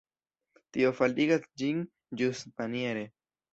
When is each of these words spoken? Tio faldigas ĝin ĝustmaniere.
Tio 0.77 0.91
faldigas 1.01 1.45
ĝin 1.63 1.85
ĝustmaniere. 2.25 3.07